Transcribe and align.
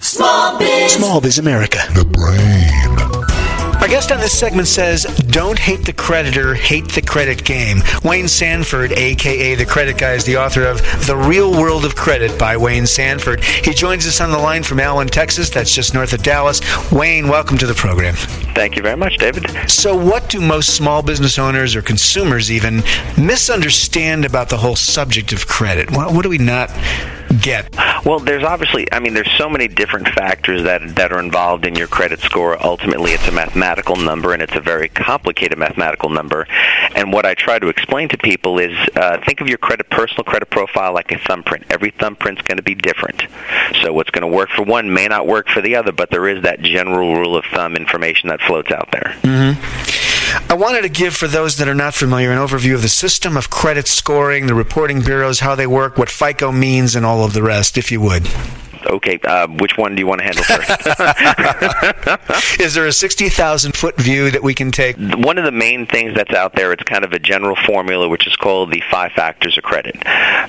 Small 0.00 0.58
Biz. 0.58 0.92
Small 0.92 1.20
Biz 1.20 1.38
America. 1.38 1.78
The 1.92 2.04
brain. 2.04 2.98
Our 3.80 3.88
guest 3.88 4.12
on 4.12 4.20
this 4.20 4.36
segment 4.36 4.68
says, 4.68 5.04
Don't 5.30 5.58
hate 5.58 5.84
the 5.84 5.92
creditor, 5.92 6.54
hate 6.54 6.88
the 6.88 7.02
credit 7.02 7.44
game. 7.44 7.78
Wayne 8.04 8.28
Sanford, 8.28 8.92
aka 8.92 9.54
The 9.54 9.66
Credit 9.66 9.98
Guy, 9.98 10.12
is 10.12 10.24
the 10.24 10.36
author 10.36 10.64
of 10.64 10.80
The 11.06 11.16
Real 11.16 11.52
World 11.52 11.84
of 11.84 11.96
Credit 11.96 12.38
by 12.38 12.56
Wayne 12.56 12.86
Sanford. 12.86 13.42
He 13.42 13.72
joins 13.72 14.06
us 14.06 14.20
on 14.20 14.30
the 14.30 14.38
line 14.38 14.62
from 14.62 14.78
Allen, 14.78 15.08
Texas. 15.08 15.50
That's 15.50 15.74
just 15.74 15.94
north 15.94 16.12
of 16.12 16.22
Dallas. 16.22 16.60
Wayne, 16.92 17.28
welcome 17.28 17.58
to 17.58 17.66
the 17.66 17.74
program. 17.74 18.14
Thank 18.54 18.76
you 18.76 18.82
very 18.82 18.96
much, 18.96 19.16
David. 19.16 19.48
So, 19.68 19.96
what 19.96 20.28
do 20.28 20.40
most 20.40 20.76
small 20.76 21.02
business 21.02 21.38
owners 21.38 21.74
or 21.74 21.82
consumers 21.82 22.52
even 22.52 22.82
misunderstand 23.16 24.24
about 24.24 24.48
the 24.48 24.58
whole 24.58 24.76
subject 24.76 25.32
of 25.32 25.46
credit? 25.46 25.90
What, 25.90 26.12
what 26.12 26.22
do 26.22 26.28
we 26.28 26.38
not 26.38 26.70
get? 27.42 27.74
Well, 28.04 28.18
there's 28.18 28.44
obviously, 28.44 28.90
I 28.92 29.00
mean, 29.00 29.14
there's 29.14 29.30
so 29.32 29.48
many 29.48 29.68
different 29.68 30.08
factors 30.08 30.62
that 30.64 30.96
that 30.96 31.12
are 31.12 31.20
involved 31.20 31.66
in 31.66 31.74
your 31.74 31.88
credit 31.88 32.20
score. 32.20 32.62
Ultimately, 32.64 33.12
it's 33.12 33.26
a 33.28 33.32
mathematical 33.32 33.96
number, 33.96 34.32
and 34.32 34.42
it's 34.42 34.54
a 34.54 34.60
very 34.60 34.88
complicated 34.88 35.58
mathematical 35.58 36.08
number. 36.08 36.46
And 36.94 37.12
what 37.12 37.26
I 37.26 37.34
try 37.34 37.58
to 37.58 37.68
explain 37.68 38.08
to 38.10 38.18
people 38.18 38.58
is, 38.58 38.76
uh, 38.96 39.18
think 39.24 39.40
of 39.40 39.48
your 39.48 39.58
credit 39.58 39.90
personal 39.90 40.24
credit 40.24 40.50
profile 40.50 40.92
like 40.92 41.12
a 41.12 41.18
thumbprint. 41.18 41.66
Every 41.70 41.90
thumbprint's 41.90 42.42
going 42.42 42.56
to 42.56 42.62
be 42.62 42.74
different. 42.74 43.22
So 43.82 43.92
what's 43.92 44.10
going 44.10 44.28
to 44.28 44.34
work 44.34 44.50
for 44.50 44.62
one 44.62 44.92
may 44.92 45.08
not 45.08 45.26
work 45.26 45.48
for 45.48 45.60
the 45.60 45.76
other, 45.76 45.92
but 45.92 46.10
there 46.10 46.28
is 46.28 46.42
that 46.42 46.60
general 46.62 47.14
rule 47.14 47.36
of 47.36 47.44
thumb 47.52 47.76
information 47.76 48.28
that 48.30 48.40
floats 48.40 48.70
out 48.70 48.90
there. 48.90 49.14
Mm-hmm. 49.22 50.07
I 50.50 50.54
wanted 50.54 50.82
to 50.82 50.88
give, 50.88 51.14
for 51.14 51.26
those 51.26 51.56
that 51.58 51.68
are 51.68 51.74
not 51.74 51.94
familiar, 51.94 52.30
an 52.30 52.38
overview 52.38 52.74
of 52.74 52.82
the 52.82 52.88
system 52.88 53.36
of 53.36 53.50
credit 53.50 53.86
scoring, 53.86 54.46
the 54.46 54.54
reporting 54.54 55.00
bureaus, 55.02 55.40
how 55.40 55.54
they 55.54 55.66
work, 55.66 55.98
what 55.98 56.08
FICO 56.08 56.52
means, 56.52 56.94
and 56.94 57.04
all 57.04 57.24
of 57.24 57.32
the 57.32 57.42
rest, 57.42 57.76
if 57.76 57.92
you 57.92 58.00
would. 58.00 58.28
Okay, 58.86 59.18
uh, 59.24 59.46
which 59.48 59.76
one 59.76 59.94
do 59.94 60.00
you 60.00 60.06
want 60.06 60.20
to 60.20 60.24
handle 60.24 60.44
first? 60.44 60.70
Is 62.60 62.74
there 62.74 62.86
a 62.86 62.92
60,000 62.92 63.76
foot 63.76 63.96
view 63.96 64.30
that 64.30 64.42
we 64.42 64.54
can 64.54 64.70
take? 64.70 64.96
One 64.96 65.36
of 65.36 65.44
the 65.44 65.52
main 65.52 65.86
things 65.86 66.14
that's 66.14 66.32
out 66.32 66.54
there, 66.54 66.72
it's 66.72 66.82
kind 66.84 67.04
of 67.04 67.12
a 67.12 67.18
general 67.18 67.56
formula 67.66 68.08
which 68.08 68.26
is 68.26 68.36
called 68.36 68.70
the 68.70 68.82
five 68.90 69.12
factors 69.12 69.58
of 69.58 69.64
credit. 69.64 69.96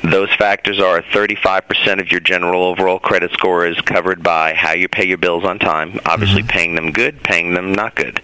Those 0.03 0.33
factors 0.35 0.79
are 0.79 1.01
35% 1.01 1.99
of 1.99 2.11
your 2.11 2.21
general 2.21 2.63
overall 2.63 2.99
credit 2.99 3.31
score 3.31 3.65
is 3.65 3.79
covered 3.81 4.23
by 4.23 4.53
how 4.53 4.71
you 4.73 4.87
pay 4.87 5.05
your 5.05 5.17
bills 5.17 5.43
on 5.43 5.59
time, 5.59 5.99
obviously 6.05 6.41
mm-hmm. 6.41 6.49
paying 6.49 6.75
them 6.75 6.91
good, 6.91 7.21
paying 7.23 7.53
them 7.53 7.73
not 7.73 7.95
good. 7.95 8.21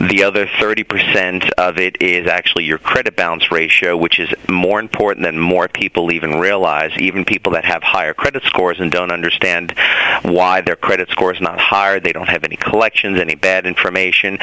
The 0.00 0.22
other 0.22 0.46
30% 0.46 1.50
of 1.58 1.78
it 1.78 2.00
is 2.00 2.28
actually 2.28 2.64
your 2.64 2.78
credit 2.78 3.16
balance 3.16 3.50
ratio, 3.50 3.96
which 3.96 4.20
is 4.20 4.28
more 4.48 4.78
important 4.78 5.24
than 5.24 5.38
more 5.38 5.68
people 5.68 6.12
even 6.12 6.38
realize. 6.38 6.92
Even 6.98 7.24
people 7.24 7.52
that 7.52 7.64
have 7.64 7.82
higher 7.82 8.14
credit 8.14 8.44
scores 8.44 8.78
and 8.80 8.92
don't 8.92 9.10
understand 9.10 9.74
why 10.22 10.60
their 10.60 10.76
credit 10.76 11.08
score 11.10 11.32
is 11.32 11.40
not 11.40 11.58
higher, 11.58 11.98
they 12.00 12.12
don't 12.12 12.28
have 12.28 12.44
any 12.44 12.56
collections, 12.56 13.18
any 13.18 13.34
bad 13.34 13.66
information. 13.66 14.38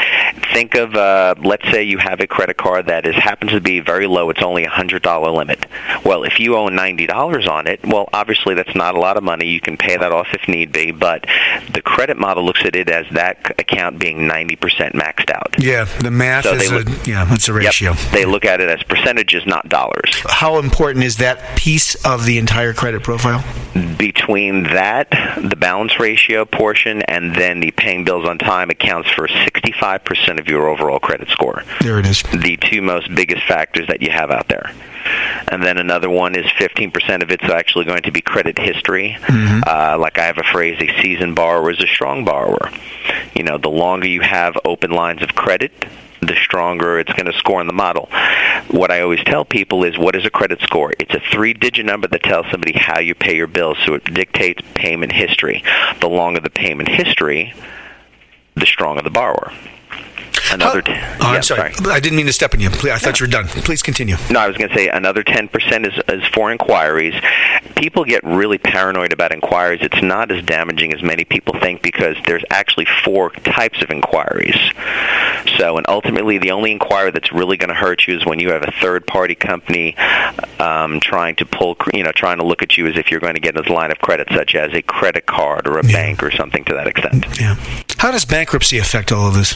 Think 0.54 0.76
of, 0.76 0.96
uh, 0.96 1.36
let's 1.40 1.70
say 1.72 1.84
you 1.84 2.00
have 2.00 2.20
a 2.20 2.28
credit 2.28 2.58
card 2.58 2.88
that 2.88 3.08
is 3.08 3.16
happens 3.16 3.52
to 3.52 3.62
be 3.62 3.80
very 3.80 4.08
low. 4.08 4.30
It's 4.30 4.42
only 4.42 4.66
a 4.66 4.70
hundred 4.70 5.04
dollar 5.04 5.32
limit. 5.32 5.66
Well, 6.04 6.24
if 6.24 6.40
you 6.40 6.56
owe 6.56 6.70
ninety 6.70 7.06
dollars 7.06 7.48
on 7.48 7.68
it, 7.68 7.80
well, 7.86 8.10
obviously 8.14 8.56
that's 8.56 8.76
not 8.76 8.96
a 8.96 9.00
lot 9.00 9.18
of 9.18 9.24
money. 9.24 9.48
You 9.48 9.62
can 9.62 9.78
pay 9.78 9.96
that 9.98 10.12
off 10.12 10.28
if 10.34 10.48
need 10.48 10.72
be, 10.72 10.92
but 10.92 11.26
the 11.72 11.82
credit 11.82 12.18
model 12.18 12.44
looks 12.44 12.66
at 12.66 12.76
it 12.76 12.90
as 12.90 13.06
that 13.12 13.60
account 13.60 14.00
being 14.00 14.28
ninety 14.28 14.56
percent 14.56 14.95
maxed 14.96 15.32
out. 15.32 15.56
Yeah, 15.60 15.86
the 16.00 16.12
math 16.12 16.46
so 16.46 16.54
is 16.54 16.72
look, 16.72 16.88
a, 16.88 17.10
yeah, 17.10 17.34
it's 17.34 17.48
a 17.48 17.54
ratio. 17.54 17.92
Yep, 17.92 18.12
they 18.12 18.26
look 18.26 18.46
at 18.46 18.62
it 18.62 18.70
as 18.70 18.82
percentages, 18.84 19.46
not 19.46 19.70
dollars. 19.70 20.12
How 20.28 20.60
important 20.60 21.04
is 21.04 21.18
that 21.18 21.58
piece 21.58 21.96
of 22.06 22.26
the 22.26 22.38
entire 22.38 22.74
credit 22.74 23.04
profile? 23.04 23.44
Between 23.98 24.64
that, 24.64 25.10
the 25.38 25.56
balance 25.56 26.00
ratio 26.00 26.46
portion, 26.46 27.02
and 27.04 27.36
then 27.36 27.60
the 27.60 27.72
paying 27.72 28.04
bills 28.04 28.26
on 28.28 28.38
time 28.38 28.70
accounts 28.70 29.10
for 29.12 29.28
65% 29.28 30.40
of 30.40 30.48
your 30.48 30.70
overall 30.70 31.00
credit 31.00 31.30
score. 31.30 31.64
There 31.82 32.00
it 32.00 32.06
is. 32.06 32.24
The 32.24 32.58
two 32.58 32.82
most 32.82 33.14
biggest 33.14 33.44
factors 33.48 33.88
that 33.88 34.02
you 34.02 34.12
have 34.12 34.32
out 34.32 34.48
there. 34.48 34.72
And 35.48 35.64
then 35.64 35.78
another 35.78 36.10
one 36.10 36.36
is 36.36 36.46
15% 36.46 37.22
of 37.22 37.32
it's 37.32 37.44
actually 37.44 37.86
going 37.86 38.04
to 38.04 38.12
be 38.12 38.22
credit 38.22 38.58
history. 38.58 39.18
Mm-hmm. 39.20 39.62
Uh, 39.66 39.98
like 39.98 40.18
I 40.18 40.26
have 40.26 40.38
a 40.38 40.44
phrase, 40.44 40.78
a 40.82 41.02
seasoned 41.02 41.36
borrower 41.36 41.72
is 41.72 41.82
a 41.82 41.88
strong 41.88 42.26
borrower. 42.26 42.72
You 43.36 43.44
know, 43.44 43.58
the 43.58 43.70
longer 43.70 44.08
you 44.08 44.22
have 44.22 44.58
open 44.66 44.92
lines 44.92 45.22
of 45.22 45.36
credit, 45.36 45.72
the 46.22 46.36
stronger 46.36 47.00
it's 47.00 47.12
going 47.14 47.32
to 47.32 47.38
score 47.38 47.62
in 47.62 47.68
the 47.68 47.74
model. 47.74 48.10
What 48.70 48.92
I 48.92 49.02
always 49.02 49.24
tell 49.24 49.46
people 49.46 49.84
is 49.84 49.98
what 49.98 50.16
is 50.16 50.26
a 50.26 50.30
credit 50.30 50.62
score? 50.62 50.94
It's 51.00 51.14
a 51.14 51.22
three 51.32 51.54
digit 51.54 51.86
number 51.86 52.08
that 52.08 52.24
tells 52.24 52.48
somebody 52.50 52.74
how 52.74 53.00
you 53.00 53.14
pay 53.14 53.36
your 53.36 53.48
bills, 53.48 53.78
so 53.86 53.94
it 53.94 54.04
dictates 54.06 54.62
payment 54.74 55.12
history. 55.12 55.64
The 56.00 56.10
longer 56.10 56.40
the 56.40 56.50
payment 56.50 56.90
history, 56.90 57.54
the 58.56 58.66
stronger 58.66 59.02
the 59.02 59.10
borrower 59.10 59.52
another. 60.52 60.82
T- 60.82 60.92
oh, 60.92 60.96
yeah, 60.96 61.18
I'm 61.20 61.44
sorry. 61.44 61.74
sorry. 61.74 61.92
I 61.92 62.00
didn't 62.00 62.18
mean 62.18 62.26
to 62.26 62.34
step 62.34 62.54
on 62.54 62.60
you. 62.60 62.70
I 62.70 62.98
thought 62.98 63.20
no. 63.20 63.26
you 63.26 63.28
were 63.28 63.32
done. 63.32 63.48
Please 63.48 63.82
continue. 63.82 64.16
No, 64.30 64.40
I 64.40 64.48
was 64.48 64.58
going 64.58 64.70
to 64.70 64.76
say 64.76 64.88
another 64.88 65.24
10% 65.24 65.88
is, 65.88 66.04
is 66.08 66.28
for 66.34 66.52
inquiries. 66.52 67.14
People 67.76 68.06
get 68.06 68.24
really 68.24 68.58
paranoid 68.58 69.14
about 69.14 69.32
inquiries. 69.32 69.80
It's 69.82 70.02
not 70.02 70.32
as 70.32 70.44
damaging 70.46 70.94
as 70.94 71.04
many 71.04 71.26
people 71.26 71.60
think 71.60 71.82
because 71.82 72.16
there's 72.26 72.44
actually 72.50 72.88
four 73.04 73.32
types 73.32 73.82
of 73.82 73.90
inquiries. 73.90 74.58
So, 75.58 75.78
and 75.78 75.86
ultimately, 75.88 76.38
the 76.38 76.52
only 76.52 76.72
inquiry 76.72 77.12
that's 77.12 77.32
really 77.32 77.58
going 77.58 77.70
to 77.70 77.76
hurt 77.76 78.08
you 78.08 78.18
is 78.18 78.26
when 78.26 78.40
you 78.40 78.52
have 78.52 78.64
a 78.64 78.72
third-party 78.82 79.36
company 79.36 79.96
um, 80.60 81.00
trying 81.00 81.36
to 81.38 81.46
pull, 81.46 81.78
you 81.94 82.04
know, 82.04 82.12
trying 82.12 82.38
to 82.38 82.46
look 82.46 82.62
at 82.62 82.78
you 82.78 82.88
as 82.88 82.98
if 82.98 83.12
you're 83.12 83.20
going 83.20 83.36
to 83.36 83.40
get 83.40 83.56
a 83.56 83.74
line 83.74 83.92
of 83.92 84.00
credit, 84.00 84.28
such 84.32 84.56
as 84.56 84.74
a 84.74 84.82
credit 84.82 85.26
card 85.26 85.68
or 85.68 85.80
a 85.80 85.86
yeah. 85.86 85.92
bank 85.92 86.24
or 86.24 86.32
something 86.32 86.64
to 86.66 86.74
that 86.74 86.88
extent. 86.88 87.26
Yeah. 87.40 87.56
How 87.98 88.12
does 88.12 88.26
bankruptcy 88.26 88.78
affect 88.78 89.12
all 89.12 89.28
of 89.28 89.34
this? 89.34 89.56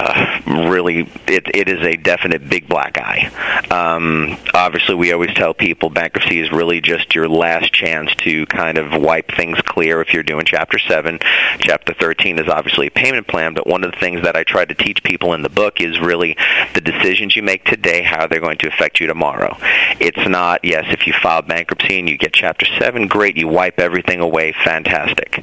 Uh, 0.00 0.40
really, 0.70 1.00
it, 1.26 1.48
it 1.52 1.68
is 1.68 1.84
a 1.84 1.96
definite 1.96 2.48
big 2.48 2.68
black 2.68 2.96
eye. 2.98 3.26
Um, 3.68 4.38
obviously, 4.54 4.94
we 4.94 5.12
always 5.12 5.34
tell 5.34 5.54
people 5.54 5.90
bankruptcy 5.90 6.38
is 6.38 6.52
really 6.52 6.80
just 6.80 7.16
your 7.16 7.28
last 7.28 7.72
chance 7.72 8.14
to 8.18 8.46
kind 8.46 8.78
of 8.78 9.00
wipe 9.00 9.32
things 9.32 9.58
clear 9.62 10.00
if 10.00 10.12
you're 10.12 10.22
doing 10.22 10.44
Chapter 10.46 10.78
7. 10.78 11.18
Chapter 11.58 11.94
13 11.94 12.38
is 12.38 12.48
obviously 12.48 12.86
a 12.86 12.90
payment 12.92 13.26
plan, 13.26 13.54
but 13.54 13.66
one 13.66 13.82
of 13.82 13.90
the 13.90 13.98
things 13.98 14.22
that 14.22 14.36
I 14.36 14.44
try 14.44 14.64
to 14.64 14.74
teach 14.74 15.02
people 15.02 15.34
in 15.34 15.42
the 15.42 15.48
book 15.48 15.80
is 15.80 15.98
really 15.98 16.36
the 16.74 16.80
decisions 16.80 17.34
you 17.34 17.42
make 17.42 17.64
today, 17.64 18.02
how 18.02 18.28
they're 18.28 18.40
going 18.40 18.58
to 18.58 18.68
affect 18.68 19.00
you 19.00 19.08
tomorrow. 19.08 19.56
It's 19.98 20.28
not, 20.28 20.64
yes, 20.64 20.84
if 20.90 21.08
you 21.08 21.12
file 21.12 21.42
bankruptcy 21.42 21.98
and 21.98 22.08
you 22.08 22.16
get 22.16 22.32
Chapter 22.32 22.66
7, 22.78 23.08
great, 23.08 23.36
you 23.36 23.48
wipe 23.48 23.80
everything 23.80 24.20
away, 24.20 24.54
fantastic. 24.64 25.42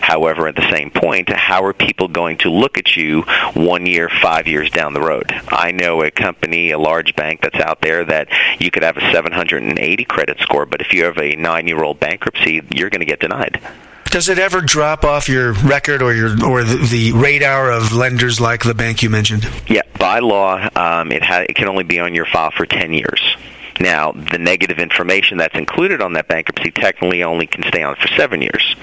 However, 0.00 0.48
at 0.48 0.56
the 0.56 0.68
same 0.72 0.90
point, 0.90 1.28
how 1.28 1.64
are 1.64 1.72
people 1.72 2.08
going 2.08 2.38
to 2.38 2.50
look 2.50 2.78
at 2.78 2.96
you 2.96 3.22
one 3.54 3.86
year, 3.86 3.91
five 4.22 4.46
years 4.46 4.70
down 4.70 4.92
the 4.94 5.00
road? 5.00 5.32
I 5.48 5.72
know 5.72 6.02
a 6.02 6.10
company, 6.10 6.70
a 6.70 6.78
large 6.78 7.14
bank 7.16 7.40
that's 7.42 7.60
out 7.60 7.80
there 7.80 8.04
that 8.04 8.28
you 8.60 8.70
could 8.70 8.82
have 8.82 8.96
a 8.96 9.12
780 9.12 10.04
credit 10.04 10.38
score, 10.40 10.66
but 10.66 10.80
if 10.80 10.92
you 10.92 11.04
have 11.04 11.18
a 11.18 11.36
nine-year-old 11.36 12.00
bankruptcy, 12.00 12.62
you're 12.70 12.90
going 12.90 13.00
to 13.00 13.06
get 13.06 13.20
denied. 13.20 13.60
Does 14.06 14.28
it 14.28 14.38
ever 14.38 14.60
drop 14.60 15.04
off 15.04 15.28
your 15.28 15.54
record 15.54 16.02
or 16.02 16.12
your 16.14 16.28
or 16.44 16.64
the, 16.64 16.76
the 16.90 17.12
radar 17.12 17.72
of 17.72 17.94
lenders 17.94 18.40
like 18.42 18.62
the 18.62 18.74
bank 18.74 19.02
you 19.02 19.08
mentioned? 19.08 19.48
Yeah, 19.66 19.82
by 19.98 20.18
law, 20.18 20.68
um, 20.76 21.10
it 21.12 21.22
ha- 21.22 21.46
it 21.48 21.56
can 21.56 21.66
only 21.66 21.84
be 21.84 21.98
on 21.98 22.14
your 22.14 22.26
file 22.26 22.50
for 22.50 22.66
ten 22.66 22.92
years. 22.92 23.36
Now, 23.80 24.12
the 24.12 24.38
negative 24.38 24.78
information 24.78 25.38
that's 25.38 25.56
included 25.56 26.02
on 26.02 26.12
that 26.12 26.28
bankruptcy 26.28 26.70
technically 26.70 27.22
only 27.22 27.46
can 27.46 27.62
stay 27.64 27.82
on 27.82 27.96
for 27.96 28.06
seven 28.08 28.42
years. 28.42 28.76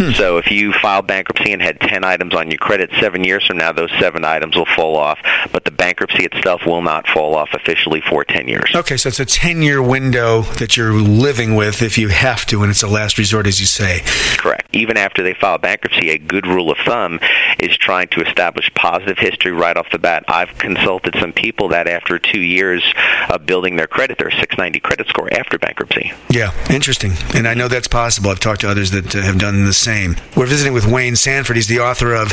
Hmm. 0.00 0.10
So 0.20 0.36
if 0.36 0.50
you 0.50 0.74
filed 0.74 1.06
bankruptcy 1.06 1.50
and 1.52 1.62
had 1.62 1.80
10 1.80 2.04
items 2.04 2.34
on 2.34 2.50
your 2.50 2.58
credit 2.58 2.90
seven 3.00 3.24
years 3.24 3.46
from 3.46 3.56
now, 3.56 3.72
those 3.72 3.90
seven 3.98 4.22
items 4.22 4.54
will 4.54 4.66
fall 4.66 4.96
off, 4.96 5.18
but 5.50 5.64
the 5.64 5.70
bankruptcy 5.70 6.24
itself 6.24 6.66
will 6.66 6.82
not 6.82 7.08
fall 7.08 7.34
off 7.34 7.54
officially 7.54 8.02
for 8.02 8.22
10 8.22 8.46
years. 8.46 8.70
Okay, 8.74 8.98
so 8.98 9.08
it's 9.08 9.20
a 9.20 9.24
10 9.24 9.62
year 9.62 9.82
window 9.82 10.42
that 10.58 10.76
you're 10.76 10.92
living 10.92 11.54
with 11.54 11.80
if 11.80 11.96
you 11.96 12.08
have 12.08 12.44
to, 12.46 12.62
and 12.62 12.70
it's 12.70 12.82
a 12.82 12.88
last 12.88 13.16
resort, 13.16 13.46
as 13.46 13.60
you 13.60 13.66
say. 13.66 14.02
Correct. 14.36 14.68
Even 14.74 14.98
after 14.98 15.22
they 15.22 15.32
file 15.32 15.58
bankruptcy, 15.58 16.10
a 16.10 16.18
good 16.18 16.46
rule 16.46 16.70
of 16.70 16.78
thumb 16.84 17.18
is 17.58 17.76
trying 17.78 18.08
to 18.08 18.20
establish 18.20 18.70
positive 18.74 19.18
history 19.18 19.52
right 19.52 19.76
off 19.76 19.90
the 19.90 19.98
bat. 19.98 20.24
I've 20.28 20.56
consulted 20.58 21.14
some 21.18 21.32
people 21.32 21.68
that 21.68 21.88
after 21.88 22.18
two 22.18 22.40
years 22.40 22.82
of 23.30 23.46
building 23.46 23.76
their 23.76 23.86
credit, 23.86 24.18
their 24.18 24.30
690 24.30 24.80
credit 24.80 25.08
score 25.08 25.32
after 25.32 25.58
bankruptcy. 25.58 26.12
Yeah, 26.28 26.52
interesting. 26.70 27.12
And 27.34 27.48
I 27.48 27.54
know 27.54 27.68
that's 27.68 27.88
possible. 27.88 28.30
I've 28.30 28.40
talked 28.40 28.60
to 28.62 28.70
others 28.70 28.90
that 28.90 29.12
have 29.12 29.38
done 29.38 29.64
the 29.64 29.72
same. 29.72 29.89
We're 29.90 30.46
visiting 30.46 30.72
with 30.72 30.86
Wayne 30.86 31.16
Sanford. 31.16 31.56
He's 31.56 31.66
the 31.66 31.80
author 31.80 32.14
of 32.14 32.28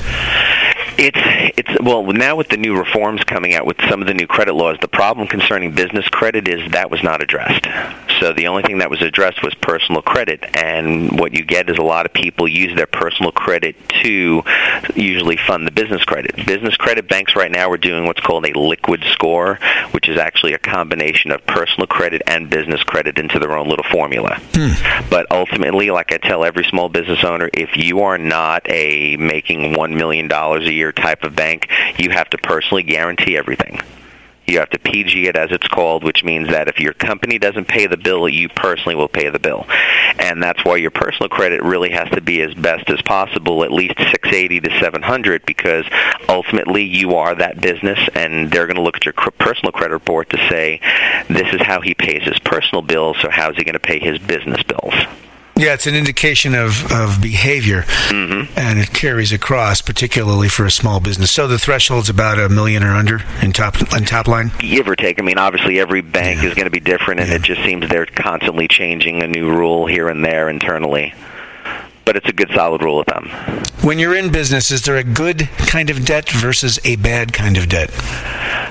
It's 1.00 1.18
it's 1.58 1.82
well 1.82 2.04
now 2.04 2.36
with 2.36 2.50
the 2.50 2.58
new 2.58 2.78
reforms 2.78 3.24
coming 3.24 3.56
out 3.56 3.66
with 3.66 3.78
some 3.90 4.00
of 4.00 4.08
the 4.08 4.14
new 4.14 4.28
credit 4.28 4.54
laws. 4.54 4.78
The 4.80 4.88
problem 4.88 5.28
concerning 5.28 5.72
business 5.72 6.08
credit 6.10 6.48
is 6.48 6.72
that 6.72 6.92
was 6.92 7.02
not 7.02 7.24
addressed. 7.24 7.66
So 8.20 8.34
the 8.34 8.48
only 8.48 8.64
thing 8.64 8.80
that 8.80 8.90
was 8.90 9.02
addressed 9.02 9.44
was 9.44 9.54
personal 9.56 10.02
credit, 10.02 10.44
and 10.58 11.20
what 11.20 11.34
you 11.34 11.46
get 11.46 11.70
is 11.70 11.78
a 11.78 11.84
lot 11.84 12.06
of 12.06 12.14
people 12.14 12.48
use 12.48 12.76
their 12.76 12.88
personal 12.88 13.32
credit 13.32 13.76
to 14.04 14.44
usually 14.96 15.38
fund 15.38 15.66
the 15.66 15.72
business 15.72 16.04
credit. 16.04 16.36
Business 16.46 16.76
credit 16.76 17.08
banks 17.08 17.36
right 17.36 17.52
now 17.52 17.70
are 17.70 17.78
doing 17.78 18.06
what's 18.06 18.20
called 18.20 18.46
a 18.46 18.58
liquid 18.58 19.04
score, 19.12 19.60
which 19.92 20.10
is 20.10 20.18
actually 20.18 20.54
a 20.54 20.58
combination 20.58 21.32
of 21.32 21.46
personal 21.46 21.88
credit 21.88 22.22
and 22.28 22.50
business 22.50 22.84
credit 22.84 23.18
into 23.18 23.40
their 23.40 23.58
own 23.58 23.68
little 23.70 23.86
formula. 23.92 24.40
Hmm. 24.54 25.10
But 25.10 25.28
ultimately, 25.32 25.92
like 25.92 26.12
I 26.12 26.18
tell 26.18 26.44
every 26.44 26.66
small 26.66 26.90
business 26.90 27.24
owner, 27.24 27.50
if 27.54 27.78
you 27.78 28.02
are 28.02 28.18
not 28.18 28.70
a 28.70 29.18
making 29.18 29.74
one 29.74 29.96
million 29.96 30.28
dollars 30.28 30.66
a 30.66 30.74
year 30.74 30.92
type 30.92 31.24
of 31.24 31.36
bank, 31.36 31.70
you 31.98 32.10
have 32.12 32.30
to 32.32 32.38
personally 32.38 32.84
guarantee 32.84 33.38
everything. 33.38 33.80
You 34.50 34.58
have 34.58 34.72
to 34.72 34.80
PG 34.80 35.28
it 35.28 35.36
as 35.36 35.52
it's 35.52 35.68
called, 35.68 36.04
which 36.04 36.24
means 36.24 36.50
that 36.50 36.68
if 36.68 36.80
your 36.80 36.94
company 36.94 37.38
doesn't 37.38 37.68
pay 37.68 37.86
the 37.86 37.98
bill, 37.98 38.28
you 38.28 38.50
personally 38.50 38.96
will 38.96 39.08
pay 39.08 39.30
the 39.30 39.38
bill. 39.38 39.68
And 40.18 40.42
that's 40.42 40.66
why 40.66 40.78
your 40.78 40.90
personal 40.90 41.30
credit 41.30 41.62
really 41.62 41.92
has 41.92 42.10
to 42.10 42.22
be 42.22 42.42
as 42.42 42.56
best 42.56 42.90
as 42.90 43.00
possible, 43.04 43.64
at 43.64 43.72
least 43.72 44.00
680 44.00 44.62
to 44.62 44.80
700, 44.80 45.46
because 45.46 45.86
ultimately 46.28 46.84
you 46.84 47.16
are 47.16 47.36
that 47.36 47.62
business, 47.62 48.00
and 48.16 48.50
they're 48.50 48.66
going 48.66 48.78
to 48.78 48.82
look 48.82 48.96
at 48.96 49.06
your 49.06 49.14
personal 49.14 49.72
credit 49.72 49.94
report 49.94 50.32
to 50.32 50.38
say, 50.50 50.80
this 51.28 51.54
is 51.54 51.62
how 51.62 51.80
he 51.80 51.94
pays 51.94 52.24
his 52.24 52.40
personal 52.40 52.82
bills, 52.82 53.18
so 53.22 53.30
how 53.30 53.52
is 53.52 53.56
he 53.56 53.64
going 53.64 53.74
to 53.74 53.80
pay 53.80 54.00
his 54.00 54.18
business 54.18 54.64
bills? 54.64 54.96
Yeah, 55.60 55.74
it's 55.74 55.88
an 55.88 55.96
indication 55.96 56.56
of, 56.56 56.90
of 56.90 57.22
behavior, 57.22 57.82
mm-hmm. 57.82 58.58
and 58.58 58.80
it 58.80 58.94
carries 58.94 59.34
across, 59.34 59.82
particularly 59.82 60.48
for 60.48 60.66
a 60.66 60.72
small 60.72 61.02
business. 61.02 61.32
So 61.32 61.50
the 61.50 61.60
threshold's 61.60 62.08
about 62.08 62.40
a 62.40 62.48
million 62.48 62.82
or 62.82 62.94
under 62.94 63.20
in 63.42 63.52
top 63.52 63.76
in 63.94 64.06
top 64.06 64.30
line. 64.30 64.54
Give 64.58 64.88
or 64.88 64.96
take. 64.96 65.20
I 65.20 65.22
mean, 65.22 65.38
obviously 65.38 65.78
every 65.78 66.00
bank 66.00 66.42
yeah. 66.42 66.48
is 66.48 66.56
going 66.56 66.68
to 66.68 66.72
be 66.72 66.80
different, 66.80 67.20
and 67.20 67.28
yeah. 67.28 67.36
it 67.36 67.42
just 67.42 67.62
seems 67.66 67.90
they're 67.90 68.06
constantly 68.06 68.70
changing 68.70 69.22
a 69.22 69.28
new 69.28 69.50
rule 69.50 69.86
here 69.86 70.08
and 70.08 70.24
there 70.24 70.48
internally 70.48 71.14
but 72.10 72.16
it's 72.16 72.28
a 72.28 72.34
good 72.34 72.50
solid 72.56 72.82
rule 72.82 73.00
of 73.00 73.06
thumb. 73.06 73.30
When 73.84 74.00
you're 74.00 74.16
in 74.16 74.32
business, 74.32 74.72
is 74.72 74.82
there 74.82 74.98
a 74.98 75.04
good 75.04 75.48
kind 75.68 75.92
of 75.92 76.06
debt 76.06 76.28
versus 76.28 76.80
a 76.84 76.96
bad 76.96 77.34
kind 77.34 77.56
of 77.56 77.70
debt? 77.70 77.92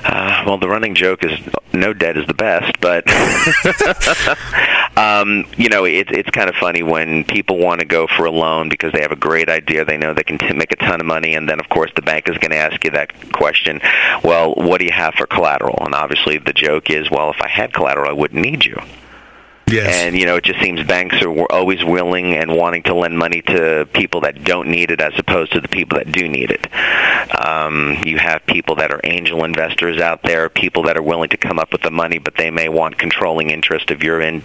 Uh, 0.03 0.43
well, 0.45 0.57
the 0.57 0.67
running 0.67 0.93
joke 0.93 1.23
is 1.23 1.39
no 1.71 1.93
debt 1.93 2.17
is 2.17 2.27
the 2.27 2.33
best, 2.33 2.77
but 2.81 3.07
um, 4.97 5.45
you 5.55 5.69
know, 5.69 5.85
it, 5.85 6.11
it's 6.11 6.29
kind 6.31 6.49
of 6.49 6.55
funny 6.55 6.83
when 6.83 7.23
people 7.23 7.59
want 7.59 7.79
to 7.79 7.85
go 7.85 8.07
for 8.07 8.25
a 8.25 8.31
loan 8.31 8.67
because 8.67 8.91
they 8.91 8.99
have 8.99 9.13
a 9.13 9.15
great 9.15 9.47
idea, 9.47 9.85
they 9.85 9.95
know 9.95 10.13
they 10.13 10.23
can 10.23 10.37
t- 10.37 10.51
make 10.51 10.73
a 10.73 10.75
ton 10.75 10.99
of 10.99 11.05
money, 11.05 11.33
and 11.33 11.47
then 11.47 11.61
of 11.61 11.69
course 11.69 11.91
the 11.95 12.01
bank 12.01 12.27
is 12.27 12.37
going 12.39 12.51
to 12.51 12.57
ask 12.57 12.83
you 12.83 12.91
that 12.91 13.31
question. 13.31 13.79
Well, 14.21 14.53
what 14.55 14.79
do 14.79 14.85
you 14.85 14.91
have 14.91 15.13
for 15.13 15.25
collateral? 15.25 15.77
And 15.79 15.95
obviously 15.95 16.39
the 16.39 16.51
joke 16.51 16.89
is, 16.89 17.09
well, 17.09 17.31
if 17.31 17.39
I 17.39 17.47
had 17.47 17.71
collateral, 17.71 18.09
I 18.09 18.13
wouldn't 18.13 18.41
need 18.41 18.65
you. 18.65 18.81
Yes. 19.71 20.03
And 20.03 20.17
you 20.17 20.25
know, 20.25 20.37
it 20.37 20.43
just 20.43 20.59
seems 20.61 20.83
banks 20.83 21.21
are 21.21 21.51
always 21.51 21.83
willing 21.83 22.33
and 22.33 22.55
wanting 22.55 22.83
to 22.83 22.95
lend 22.95 23.17
money 23.17 23.41
to 23.43 23.87
people 23.93 24.21
that 24.21 24.43
don't 24.43 24.69
need 24.69 24.91
it, 24.91 24.99
as 24.99 25.13
opposed 25.17 25.51
to 25.53 25.61
the 25.61 25.67
people 25.67 25.97
that 25.97 26.11
do 26.11 26.27
need 26.27 26.51
it. 26.51 26.67
Um, 27.39 27.97
you 28.05 28.17
have 28.17 28.45
people 28.45 28.75
that 28.75 28.91
are 28.91 28.99
angel 29.03 29.43
investors 29.43 29.99
out 29.99 30.23
there, 30.23 30.49
people 30.49 30.83
that 30.83 30.97
are 30.97 31.03
willing 31.03 31.29
to 31.29 31.37
come 31.37 31.59
up 31.59 31.71
with 31.71 31.81
the 31.81 31.91
money, 31.91 32.17
but 32.17 32.35
they 32.35 32.49
may 32.49 32.67
want 32.67 32.97
controlling 32.97 33.51
interest 33.51 33.91
of 33.91 34.03
your 34.03 34.21
in 34.21 34.41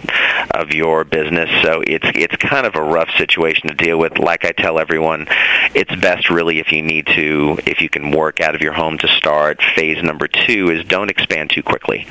of 0.51 0.71
your 0.71 1.03
business. 1.03 1.49
So 1.63 1.81
it's 1.85 2.07
it's 2.13 2.35
kind 2.35 2.67
of 2.67 2.75
a 2.75 2.81
rough 2.83 3.09
situation 3.17 3.69
to 3.69 3.75
deal 3.75 3.97
with. 3.97 4.19
Like 4.19 4.45
I 4.45 4.51
tell 4.51 4.79
everyone, 4.79 5.27
it's 5.73 5.95
best 5.95 6.29
really 6.29 6.59
if 6.59 6.71
you 6.71 6.83
need 6.83 7.07
to, 7.07 7.57
if 7.65 7.81
you 7.81 7.89
can 7.89 8.11
work 8.11 8.41
out 8.41 8.53
of 8.53 8.61
your 8.61 8.73
home 8.73 8.97
to 8.99 9.07
start. 9.07 9.61
Phase 9.75 10.03
number 10.03 10.27
two 10.27 10.69
is 10.69 10.85
don't 10.85 11.09
expand 11.09 11.49
too 11.49 11.63
quickly. 11.63 12.07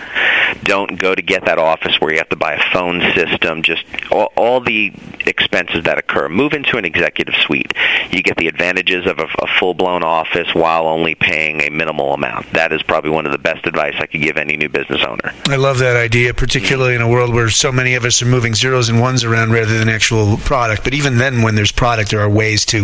Don't 0.62 0.98
go 0.98 1.14
to 1.14 1.22
get 1.22 1.44
that 1.44 1.58
office 1.58 2.00
where 2.00 2.12
you 2.12 2.18
have 2.18 2.28
to 2.30 2.36
buy 2.36 2.54
a 2.54 2.72
phone 2.72 3.03
system, 3.12 3.62
just 3.62 3.84
all, 4.10 4.32
all 4.36 4.60
the 4.60 4.92
expenses 5.26 5.84
that 5.84 5.98
occur. 5.98 6.28
Move 6.28 6.52
into 6.52 6.76
an 6.76 6.84
executive 6.84 7.34
suite. 7.34 7.72
You 8.10 8.22
get 8.22 8.36
the 8.36 8.48
advantages 8.48 9.06
of 9.06 9.18
a, 9.18 9.26
a 9.40 9.46
full-blown 9.58 10.02
office 10.02 10.54
while 10.54 10.86
only 10.86 11.14
paying 11.14 11.60
a 11.62 11.70
minimal 11.70 12.14
amount. 12.14 12.50
That 12.52 12.72
is 12.72 12.82
probably 12.82 13.10
one 13.10 13.26
of 13.26 13.32
the 13.32 13.38
best 13.38 13.66
advice 13.66 13.94
I 13.98 14.06
could 14.06 14.20
give 14.20 14.36
any 14.36 14.56
new 14.56 14.68
business 14.68 15.02
owner. 15.02 15.32
I 15.48 15.56
love 15.56 15.78
that 15.78 15.96
idea, 15.96 16.34
particularly 16.34 16.94
in 16.94 17.00
a 17.00 17.08
world 17.08 17.34
where 17.34 17.48
so 17.50 17.72
many 17.72 17.94
of 17.94 18.04
us 18.04 18.22
are 18.22 18.26
moving 18.26 18.54
zeros 18.54 18.88
and 18.88 19.00
ones 19.00 19.24
around 19.24 19.52
rather 19.52 19.78
than 19.78 19.88
actual 19.88 20.36
product. 20.38 20.84
But 20.84 20.94
even 20.94 21.18
then, 21.18 21.42
when 21.42 21.54
there's 21.54 21.72
product, 21.72 22.10
there 22.10 22.20
are 22.20 22.30
ways 22.30 22.64
to 22.66 22.80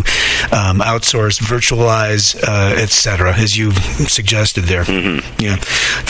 um, 0.53 0.81
outsource, 0.81 1.41
virtualize, 1.41 2.37
uh, 2.43 2.81
etc., 2.81 3.35
as 3.35 3.57
you 3.57 3.73
suggested 3.73 4.65
there. 4.65 4.85
Mm-hmm. 4.85 5.41
Yeah. 5.41 5.57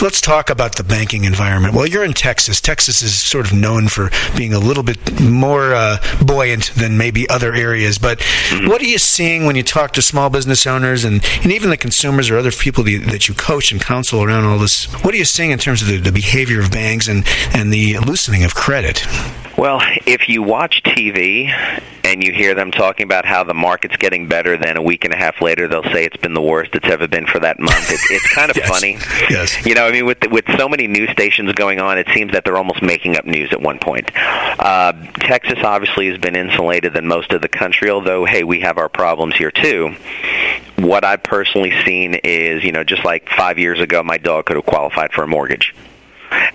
Let's 0.01 0.21
talk 0.21 0.49
about 0.49 0.75
the 0.75 0.83
banking 0.83 1.25
environment. 1.25 1.73
Well, 1.73 1.85
you're 1.85 2.03
in 2.03 2.13
Texas. 2.13 2.61
Texas 2.61 3.01
is 3.01 3.19
sort 3.19 3.45
of 3.45 3.53
known 3.53 3.87
for 3.87 4.00
being 4.35 4.53
a 4.53 4.59
little 4.59 4.83
bit 4.83 5.21
more 5.21 5.73
uh, 5.73 5.97
buoyant 6.25 6.71
than 6.75 6.97
maybe 6.97 7.29
other 7.29 7.53
areas. 7.53 7.97
But 7.97 8.19
mm-hmm. 8.19 8.67
what 8.67 8.81
are 8.81 8.87
you 8.87 8.97
seeing 8.97 9.45
when 9.45 9.55
you 9.55 9.63
talk 9.63 9.91
to 9.93 10.01
small 10.01 10.29
business 10.29 10.65
owners 10.65 11.03
and, 11.03 11.23
and 11.43 11.51
even 11.51 11.69
the 11.69 11.77
consumers 11.77 12.29
or 12.29 12.37
other 12.37 12.51
people 12.51 12.83
that 12.83 13.27
you 13.27 13.33
coach 13.33 13.71
and 13.71 13.81
counsel 13.81 14.23
around 14.23 14.45
all 14.45 14.57
this? 14.57 14.85
What 15.03 15.13
are 15.13 15.17
you 15.17 15.25
seeing 15.25 15.51
in 15.51 15.59
terms 15.59 15.81
of 15.81 15.87
the, 15.87 15.97
the 15.97 16.11
behavior 16.11 16.61
of 16.61 16.71
banks 16.71 17.07
and, 17.07 17.25
and 17.53 17.71
the 17.71 17.97
loosening 17.99 18.43
of 18.43 18.55
credit? 18.55 19.05
Well, 19.57 19.81
if 20.05 20.27
you 20.27 20.41
watch 20.41 20.81
TV 20.83 21.49
and 22.03 22.23
you 22.23 22.31
hear 22.31 22.55
them 22.55 22.71
talking 22.71 23.03
about 23.03 23.25
how 23.25 23.43
the 23.43 23.53
market's 23.53 23.95
getting 23.97 24.27
better, 24.27 24.57
then 24.57 24.77
a 24.77 24.81
week 24.81 25.05
and 25.05 25.13
a 25.13 25.17
half 25.17 25.41
later 25.41 25.67
they'll 25.67 25.83
say 25.83 26.05
it's 26.05 26.17
been 26.17 26.33
the 26.33 26.41
worst 26.41 26.73
it's 26.73 26.87
ever 26.87 27.07
been 27.07 27.27
for 27.27 27.39
that 27.39 27.59
month. 27.59 27.91
It's, 27.91 28.09
it's 28.09 28.27
kind 28.33 28.49
of 28.49 28.57
yes. 28.61 28.67
funny. 28.67 28.97
Yes. 29.29 29.65
You 29.65 29.75
know, 29.75 29.85
I 29.85 29.91
mean, 29.91 30.05
with 30.05 30.17
with 30.31 30.45
so 30.57 30.67
many 30.67 30.87
news 30.87 31.11
stations 31.11 31.51
going 31.53 31.79
on, 31.79 31.97
it 31.97 32.07
seems 32.13 32.31
that 32.31 32.43
they're 32.43 32.57
almost 32.57 32.81
making 32.81 33.17
up 33.17 33.25
news 33.25 33.51
at 33.51 33.61
one 33.61 33.77
point. 33.77 33.90
Uh, 33.97 34.93
Texas 35.15 35.59
obviously 35.63 36.07
has 36.09 36.17
been 36.17 36.35
insulated 36.35 36.93
than 36.93 37.07
most 37.07 37.31
of 37.31 37.41
the 37.41 37.47
country, 37.47 37.89
although 37.89 38.25
hey, 38.25 38.43
we 38.43 38.61
have 38.61 38.77
our 38.77 38.89
problems 38.89 39.35
here 39.35 39.51
too. 39.51 39.95
What 40.77 41.03
I've 41.03 41.23
personally 41.23 41.73
seen 41.85 42.15
is, 42.23 42.63
you 42.63 42.71
know, 42.71 42.83
just 42.83 43.05
like 43.05 43.29
five 43.29 43.59
years 43.59 43.79
ago, 43.79 44.01
my 44.03 44.17
dog 44.17 44.45
could 44.45 44.55
have 44.55 44.65
qualified 44.65 45.11
for 45.11 45.23
a 45.23 45.27
mortgage. 45.27 45.75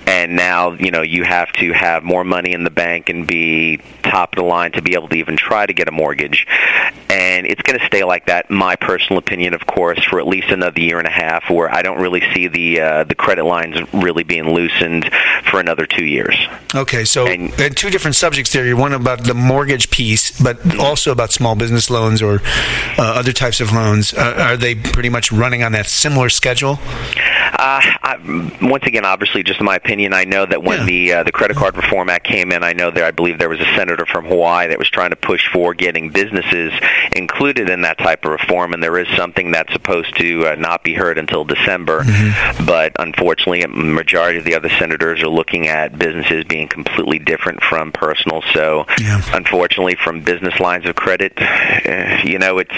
And 0.07 0.37
now 0.37 0.73
you 0.73 0.90
know 0.90 1.02
you 1.02 1.25
have 1.25 1.52
to 1.55 1.73
have 1.73 2.02
more 2.02 2.25
money 2.25 2.52
in 2.52 2.64
the 2.64 2.71
bank 2.71 3.11
and 3.11 3.26
be 3.26 3.78
top 4.02 4.33
of 4.33 4.37
the 4.37 4.45
line 4.45 4.73
to 4.73 4.83
be 4.83 4.95
able 4.95 5.09
to 5.09 5.16
even 5.16 5.37
try 5.37 5.66
to 5.66 5.73
get 5.73 5.87
a 5.88 5.93
mortgage 5.93 6.47
and 7.37 7.47
it's 7.47 7.62
going 7.62 7.78
to 7.78 7.87
stay 7.87 8.05
like 8.05 8.26
that 8.26 8.50
my 8.50 8.76
personal 8.76 9.19
opinion 9.19 9.55
of 9.55 9.66
course 9.66 10.02
for 10.05 10.19
at 10.19 10.26
least 10.26 10.49
another 10.50 10.81
year 10.81 10.99
and 10.99 11.07
a 11.07 11.11
half 11.11 11.49
where 11.50 11.73
I 11.73 11.83
don't 11.83 12.00
really 12.00 12.23
see 12.35 12.49
the 12.49 12.81
uh, 12.81 13.05
the 13.05 13.14
credit 13.14 13.45
lines 13.45 13.76
really 13.93 14.23
being 14.25 14.55
loosened 14.55 15.11
for 15.50 15.61
another 15.61 15.87
2 15.87 16.05
years 16.05 16.37
okay 16.75 17.05
so 17.05 17.26
and, 17.26 17.52
and 17.61 17.76
two 17.76 17.90
different 17.90 18.16
subjects 18.16 18.52
there 18.52 18.66
You're 18.66 18.76
one 18.76 18.93
about 18.93 19.25
the 19.25 19.35
mortgage 19.35 19.90
piece 19.90 20.38
but 20.40 20.78
also 20.78 21.12
about 21.12 21.33
small 21.33 21.55
business 21.55 21.90
loans 21.90 22.23
or 22.23 22.40
uh, 22.99 23.02
other 23.21 23.33
types 23.33 23.61
of 23.61 23.73
loans 23.73 24.14
uh, 24.14 24.37
are 24.38 24.57
they 24.57 24.75
pretty 24.75 25.09
much 25.09 25.31
running 25.31 25.62
on 25.62 25.73
that 25.73 25.87
similar 25.87 26.28
schedule 26.28 26.78
Uh, 27.59 27.81
I, 28.02 28.59
once 28.61 28.85
again, 28.85 29.07
obviously, 29.07 29.43
just 29.43 29.62
my 29.62 29.76
opinion. 29.76 30.12
I 30.12 30.25
know 30.25 30.45
that 30.45 30.62
when 30.62 30.81
yeah. 30.81 30.85
the 30.85 31.12
uh, 31.12 31.23
the 31.23 31.33
Credit 31.33 31.57
Card 31.57 31.75
Reform 31.75 32.11
Act 32.11 32.26
came 32.26 32.52
in, 32.52 32.62
I 32.62 32.75
know 32.75 32.90
there. 32.90 33.07
I 33.07 33.12
believe 33.12 33.38
there 33.38 33.49
was 33.49 33.61
a 33.61 33.76
senator 33.76 34.05
from 34.05 34.26
Hawaii 34.26 34.69
that 34.69 34.78
was 34.78 34.90
trying 34.90 35.11
to 35.11 35.16
push 35.16 35.49
for 35.52 35.73
getting 35.73 36.11
businesses 36.11 36.73
included 37.26 37.68
in 37.68 37.80
that 37.80 37.99
type 37.99 38.25
of 38.25 38.30
reform, 38.30 38.73
and 38.73 38.80
there 38.80 38.97
is 38.99 39.09
something 39.16 39.50
that's 39.50 39.73
supposed 39.73 40.16
to 40.16 40.47
uh, 40.47 40.54
not 40.54 40.85
be 40.85 40.95
heard 40.95 41.18
until 41.18 41.45
December. 41.45 42.02
Mm-hmm. 42.02 42.64
But 42.64 42.92
unfortunately, 43.00 43.62
a 43.62 43.68
majority 43.68 44.38
of 44.38 44.45
the 44.45 44.54
other 44.54 44.68
senators 44.68 45.23
are 45.23 45.28
looking 45.28 45.66
at 45.66 45.99
businesses 45.99 46.45
being 46.45 46.68
completely 46.68 47.18
different 47.18 47.64
from 47.64 47.90
personal. 47.90 48.42
So, 48.52 48.87
yeah. 49.00 49.21
unfortunately, 49.33 49.97
from 49.97 50.23
business 50.23 50.61
lines 50.61 50.87
of 50.87 50.95
credit, 50.95 51.33
uh, 51.37 52.21
you 52.23 52.38
know, 52.38 52.59
it's 52.59 52.71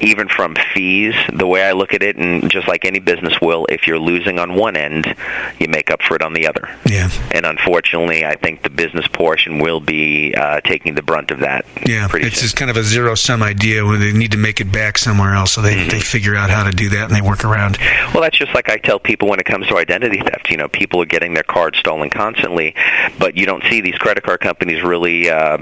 even 0.00 0.28
from 0.28 0.56
fees. 0.74 1.14
The 1.32 1.46
way 1.46 1.62
I 1.62 1.72
look 1.72 1.94
at 1.94 2.02
it, 2.02 2.16
and 2.16 2.50
just 2.50 2.66
like 2.66 2.84
any 2.84 2.98
business 2.98 3.40
will, 3.40 3.66
if 3.70 3.86
you're 3.86 3.98
losing 3.98 4.40
on 4.40 4.54
one 4.54 4.76
end, 4.76 5.14
you 5.60 5.68
make 5.68 5.90
up 5.90 6.02
for 6.02 6.16
it 6.16 6.22
on 6.22 6.32
the 6.32 6.48
other. 6.48 6.68
Yeah. 6.84 7.10
And 7.30 7.46
unfortunately, 7.46 8.26
I 8.26 8.34
think 8.34 8.62
the 8.62 8.70
business 8.70 9.06
portion 9.06 9.60
will 9.60 9.80
be 9.80 10.34
uh, 10.34 10.60
taking 10.62 10.96
the 10.96 11.02
brunt 11.02 11.30
of 11.30 11.40
that. 11.40 11.64
Yeah. 11.86 12.08
it's 12.14 12.40
just 12.40 12.56
kind 12.56 12.72
of 12.72 12.76
a 12.76 12.82
zero 12.82 13.14
sum 13.14 13.42
idea 13.42 13.83
where 13.86 13.98
they 13.98 14.12
need 14.12 14.32
to 14.32 14.38
make 14.38 14.60
it 14.60 14.70
back 14.72 14.98
somewhere 14.98 15.34
else, 15.34 15.52
so 15.52 15.62
they 15.62 15.74
mm-hmm. 15.74 15.88
they 15.88 16.00
figure 16.00 16.34
out 16.34 16.50
how 16.50 16.64
to 16.64 16.70
do 16.70 16.88
that 16.90 17.04
and 17.04 17.14
they 17.14 17.20
work 17.20 17.44
around. 17.44 17.78
Well, 18.12 18.22
that's 18.22 18.38
just 18.38 18.54
like 18.54 18.68
I 18.68 18.76
tell 18.78 18.98
people 18.98 19.28
when 19.28 19.40
it 19.40 19.46
comes 19.46 19.66
to 19.68 19.76
identity 19.76 20.20
theft. 20.20 20.50
You 20.50 20.56
know, 20.56 20.68
people 20.68 21.00
are 21.02 21.06
getting 21.06 21.34
their 21.34 21.42
cards 21.42 21.78
stolen 21.78 22.10
constantly, 22.10 22.74
but 23.18 23.36
you 23.36 23.46
don't 23.46 23.62
see 23.64 23.80
these 23.80 23.96
credit 23.96 24.24
card 24.24 24.40
companies 24.40 24.82
really. 24.82 25.30
Uh, 25.30 25.58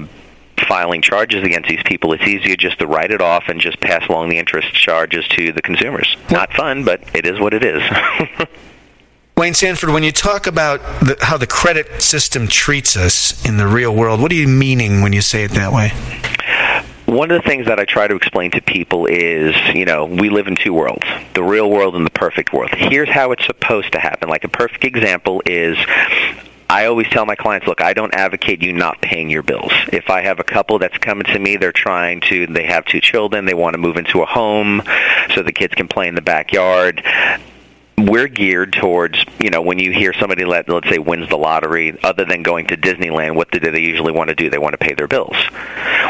filing 0.67 1.01
charges 1.01 1.43
against 1.43 1.67
these 1.67 1.81
people. 1.83 2.13
It's 2.13 2.23
easier 2.23 2.55
just 2.55 2.79
to 2.79 2.87
write 2.87 3.11
it 3.11 3.21
off 3.21 3.45
and 3.47 3.59
just 3.59 3.81
pass 3.81 4.07
along 4.07 4.29
the 4.29 4.37
interest 4.37 4.73
charges 4.73 5.27
to 5.29 5.51
the 5.51 5.61
consumers. 5.61 6.15
Not 6.31 6.53
fun, 6.53 6.85
but 6.85 7.01
it 7.13 7.25
is 7.25 7.37
what 7.37 7.53
it 7.53 7.65
is. 7.65 7.81
Wayne 9.35 9.55
Sanford, 9.55 9.89
when 9.89 10.03
you 10.03 10.11
talk 10.11 10.45
about 10.45 10.79
the, 11.01 11.17
how 11.19 11.37
the 11.37 11.47
credit 11.47 12.03
system 12.03 12.47
treats 12.47 12.95
us 12.95 13.43
in 13.47 13.57
the 13.57 13.65
real 13.65 13.93
world, 13.93 14.21
what 14.21 14.31
are 14.31 14.35
you 14.35 14.47
meaning 14.47 15.01
when 15.01 15.11
you 15.11 15.21
say 15.21 15.43
it 15.43 15.51
that 15.51 15.73
way? 15.73 15.91
One 17.13 17.29
of 17.29 17.43
the 17.43 17.47
things 17.47 17.67
that 17.67 17.79
I 17.79 17.85
try 17.85 18.07
to 18.07 18.15
explain 18.15 18.49
to 18.51 18.61
people 18.61 19.05
is, 19.05 19.55
you 19.75 19.85
know, 19.85 20.05
we 20.05 20.31
live 20.31 20.47
in 20.47 20.55
two 20.55 20.73
worlds, 20.73 21.05
the 21.35 21.43
real 21.43 21.69
world 21.69 21.95
and 21.95 22.03
the 22.03 22.09
perfect 22.09 22.51
world. 22.51 22.71
Here's 22.73 23.07
how 23.07 23.31
it's 23.33 23.45
supposed 23.45 23.91
to 23.91 23.99
happen. 23.99 24.29
Like 24.29 24.43
a 24.45 24.47
perfect 24.47 24.83
example 24.83 25.43
is 25.45 25.77
I 26.67 26.85
always 26.87 27.07
tell 27.09 27.27
my 27.27 27.35
clients, 27.35 27.67
look, 27.67 27.81
I 27.81 27.93
don't 27.93 28.15
advocate 28.15 28.63
you 28.63 28.73
not 28.73 28.99
paying 28.99 29.29
your 29.29 29.43
bills. 29.43 29.71
If 29.91 30.09
I 30.09 30.21
have 30.21 30.39
a 30.39 30.43
couple 30.43 30.79
that's 30.79 30.97
coming 30.97 31.25
to 31.25 31.37
me, 31.37 31.55
they're 31.55 31.71
trying 31.71 32.21
to, 32.21 32.47
they 32.47 32.65
have 32.65 32.83
two 32.85 32.99
children, 32.99 33.45
they 33.45 33.53
want 33.53 33.75
to 33.75 33.77
move 33.77 33.97
into 33.97 34.23
a 34.23 34.25
home 34.25 34.81
so 35.35 35.43
the 35.43 35.53
kids 35.53 35.75
can 35.75 35.87
play 35.87 36.07
in 36.07 36.15
the 36.15 36.21
backyard 36.23 37.03
we're 38.07 38.27
geared 38.27 38.73
towards 38.73 39.23
you 39.39 39.49
know 39.49 39.61
when 39.61 39.79
you 39.79 39.91
hear 39.91 40.13
somebody 40.13 40.43
let 40.43 40.67
let's 40.67 40.89
say 40.89 40.97
wins 40.97 41.29
the 41.29 41.37
lottery 41.37 41.97
other 42.03 42.25
than 42.25 42.43
going 42.43 42.67
to 42.67 42.77
Disneyland 42.77 43.35
what 43.35 43.49
do 43.51 43.59
they 43.59 43.79
usually 43.79 44.11
want 44.11 44.29
to 44.29 44.35
do? 44.35 44.49
They 44.49 44.57
want 44.57 44.73
to 44.73 44.77
pay 44.77 44.93
their 44.93 45.07
bills. 45.07 45.35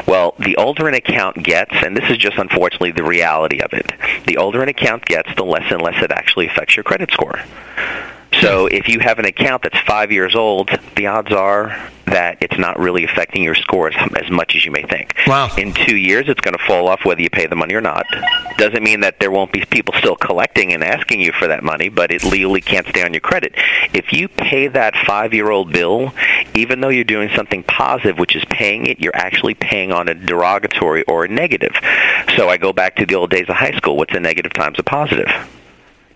Well 0.08 0.34
the 0.40 0.56
older 0.58 0.88
an 0.88 0.96
account 0.96 1.44
gets 1.44 1.74
and 1.74 1.96
this 1.96 2.10
is 2.10 2.18
just 2.18 2.38
unfortunately 2.38 2.92
the 2.92 3.04
reality 3.04 3.62
of 3.62 3.74
it 3.74 3.92
the 4.26 4.38
older 4.38 4.64
an 4.64 4.70
account 4.70 5.06
gets 5.06 5.34
the 5.36 5.46
less 5.46 5.72
and 5.72 5.82
less 5.82 6.02
it 6.02 6.12
actually 6.12 6.48
affects 6.48 6.76
your 6.76 6.84
credit 6.84 7.12
score 7.12 7.40
so 8.42 8.68
if 8.68 8.88
you 8.88 9.00
have 9.00 9.20
an 9.20 9.26
account 9.26 9.64
that's 9.64 9.80
five 9.80 10.12
years 10.12 10.36
old, 10.36 10.70
the 10.96 11.08
odds 11.08 11.32
are 11.32 11.90
that 12.06 12.38
it's 12.42 12.58
not 12.60 12.78
really 12.78 13.04
affecting 13.06 13.44
your 13.44 13.56
score 13.56 13.88
as, 13.90 14.12
as 14.16 14.30
much 14.30 14.56
as 14.56 14.66
you 14.66 14.72
may 14.72 14.84
think. 14.84 15.14
Wow. 15.26 15.50
In 15.58 15.74
two 15.74 15.96
years, 15.96 16.26
it's 16.28 16.42
going 16.42 16.56
to 16.56 16.64
fall 16.64 16.88
off 16.88 17.06
whether 17.06 17.22
you 17.22 17.30
pay 17.30 17.48
the 17.48 17.56
money 17.56 17.74
or 17.74 17.82
not. 17.82 18.06
Doesn't 18.58 18.84
mean 18.84 19.00
that 19.00 19.20
there 19.20 19.32
won't 19.32 19.52
be 19.52 19.66
people 19.66 19.94
still 19.98 20.16
collecting 20.16 20.74
and 20.74 20.84
asking 20.84 21.22
you 21.22 21.32
for 21.32 21.48
that 21.48 21.64
money, 21.64 21.90
but 21.90 22.12
it 22.12 22.24
legally 22.24 22.62
can't 22.62 22.86
stay 22.88 23.04
on 23.04 23.14
your 23.14 23.22
credit. 23.22 23.54
If 23.94 24.14
you 24.14 24.28
pay 24.28 24.68
that 24.68 24.96
five-year-old 25.08 25.72
bill, 25.72 26.14
even 26.54 26.82
though 26.82 26.90
you're 26.90 27.04
doing 27.04 27.30
something 27.36 27.64
positive, 27.64 28.20
which 28.20 28.36
is 28.36 28.44
paying 28.46 28.86
it, 28.86 29.00
you're 29.00 29.16
actually 29.16 29.56
paying 29.56 29.92
on 29.92 30.08
a 30.08 30.14
derogatory 30.14 31.04
or 31.04 31.26
a 31.26 31.28
negative. 31.28 31.74
So 32.36 32.50
I 32.50 32.58
go 32.58 32.74
back 32.74 32.98
to 32.98 33.06
the 33.06 33.16
old 33.16 33.32
days 33.32 33.50
of 33.50 33.56
high 33.56 33.76
school. 33.76 33.98
What's 33.98 34.14
a 34.14 34.20
negative 34.20 34.54
times 34.54 34.78
a 34.78 34.84
positive? 34.84 35.30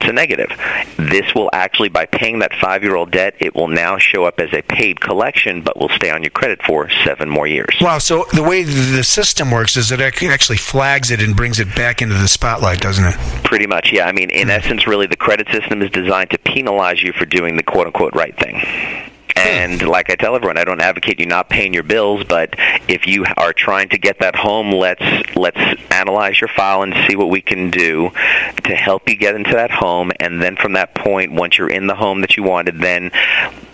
To 0.02 0.14
negative. 0.14 0.50
This 0.98 1.34
will 1.36 1.50
actually, 1.54 1.90
by 1.90 2.06
paying 2.06 2.40
that 2.40 2.54
five-year-old 2.54 3.12
debt, 3.12 3.36
it 3.40 3.56
will 3.56 3.68
now 3.68 3.98
show 3.98 4.26
up 4.26 4.40
as 4.40 4.54
a 4.54 4.62
paid 4.62 5.02
collection, 5.02 5.62
but 5.62 5.78
will 5.78 5.90
stay 5.90 6.10
on 6.10 6.24
your 6.24 6.32
credit 6.32 6.62
for 6.64 6.90
seven 7.04 7.30
more 7.30 7.48
years. 7.48 7.76
Wow! 7.82 7.98
So 8.00 8.26
the 8.34 8.44
way 8.44 8.64
the 8.64 9.04
system 9.04 9.52
works 9.52 9.78
is 9.78 9.92
it 9.92 10.02
actually 10.02 10.58
flags 10.58 11.12
it 11.12 11.22
and 11.22 11.36
brings 11.36 11.60
it 11.60 11.76
back 11.76 12.02
into 12.02 12.16
the 12.16 12.28
spotlight, 12.28 12.80
doesn't 12.80 13.06
it? 13.06 13.16
Pretty 13.44 13.68
much, 13.68 13.92
yeah. 13.92 14.08
I 14.08 14.12
mean, 14.12 14.30
in 14.30 14.48
mm-hmm. 14.48 14.52
essence, 14.52 14.88
really, 14.88 15.08
the 15.08 15.16
credit 15.18 15.48
system 15.50 15.82
is 15.82 15.90
designed 15.92 16.32
to 16.32 16.38
penalize 16.40 17.02
you 17.02 17.14
for 17.14 17.26
doing 17.26 17.58
the 17.58 17.64
quote-unquote 17.64 18.16
right 18.16 18.38
thing. 18.38 18.62
And 19.38 19.82
like 19.82 20.10
I 20.10 20.16
tell 20.16 20.36
everyone, 20.36 20.58
I 20.58 20.64
don't 20.64 20.82
advocate 20.82 21.20
you 21.20 21.26
not 21.26 21.50
paying 21.50 21.74
your 21.74 21.84
bills, 21.84 22.24
but 22.24 22.56
if 22.88 23.06
you 23.08 23.26
are 23.38 23.54
trying 23.54 23.90
to 23.90 23.98
get 23.98 24.20
that 24.20 24.36
home, 24.36 24.72
let's 24.72 25.36
let's 25.36 25.60
analyze 25.92 26.42
your 26.42 26.48
file 26.48 26.84
and 26.84 26.94
see 27.08 27.16
what 27.16 27.30
we 27.30 27.42
can 27.42 27.70
do 27.70 28.12
to 28.64 28.76
help 28.76 29.10
you 29.10 29.16
get 29.16 29.36
into 29.36 29.52
that 29.52 29.72
home. 29.72 30.12
And 30.20 30.42
then 30.42 30.56
from 30.56 30.74
that 30.74 30.96
point, 30.96 31.32
once 31.32 31.58
you're 31.58 31.70
in 31.70 31.88
the 31.88 31.96
home 31.96 32.22
that 32.22 32.38
you 32.38 32.44
wanted, 32.44 32.80
then 32.80 33.12